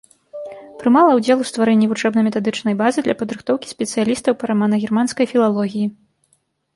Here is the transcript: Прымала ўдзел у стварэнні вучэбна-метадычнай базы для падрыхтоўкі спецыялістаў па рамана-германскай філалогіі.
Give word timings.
Прымала 0.79 1.11
ўдзел 1.17 1.41
у 1.43 1.45
стварэнні 1.49 1.89
вучэбна-метадычнай 1.91 2.75
базы 2.79 2.99
для 3.07 3.15
падрыхтоўкі 3.19 3.67
спецыялістаў 3.75 4.33
па 4.39 4.49
рамана-германскай 4.53 5.25
філалогіі. 5.35 5.85